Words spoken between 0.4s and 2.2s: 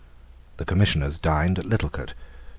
The Commissioners dined at Littlecote.